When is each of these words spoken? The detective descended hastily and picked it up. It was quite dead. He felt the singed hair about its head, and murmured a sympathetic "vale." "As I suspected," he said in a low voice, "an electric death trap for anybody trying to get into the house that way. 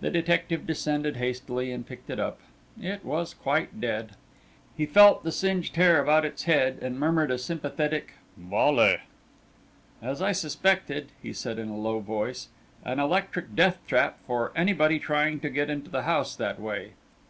The 0.00 0.08
detective 0.08 0.66
descended 0.66 1.18
hastily 1.18 1.72
and 1.72 1.86
picked 1.86 2.08
it 2.08 2.18
up. 2.18 2.38
It 2.80 3.04
was 3.04 3.34
quite 3.34 3.82
dead. 3.82 4.12
He 4.74 4.86
felt 4.86 5.24
the 5.24 5.30
singed 5.30 5.76
hair 5.76 6.02
about 6.02 6.24
its 6.24 6.44
head, 6.44 6.78
and 6.80 6.98
murmured 6.98 7.30
a 7.30 7.36
sympathetic 7.36 8.14
"vale." 8.38 8.96
"As 10.00 10.22
I 10.22 10.32
suspected," 10.32 11.12
he 11.22 11.34
said 11.34 11.58
in 11.58 11.68
a 11.68 11.76
low 11.76 11.98
voice, 12.00 12.48
"an 12.82 12.98
electric 12.98 13.54
death 13.54 13.78
trap 13.86 14.20
for 14.26 14.52
anybody 14.56 14.98
trying 14.98 15.38
to 15.40 15.50
get 15.50 15.68
into 15.68 15.90
the 15.90 16.04
house 16.04 16.34
that 16.34 16.58
way. 16.58 16.92